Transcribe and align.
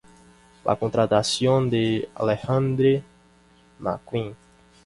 La 0.65 0.75
contratación 0.75 1.69
de 1.69 2.09
Alexander 2.15 3.03
McQueen. 3.77 4.35